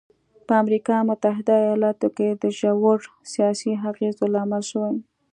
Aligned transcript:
په 0.47 0.53
امریکا 0.63 0.95
متحده 1.09 1.53
ایالتونو 1.61 2.13
کې 2.17 2.27
د 2.31 2.43
ژورو 2.57 3.07
سیاسي 3.33 3.71
اغېزو 3.89 4.23
لامل 4.33 4.63
شوی. 4.71 4.91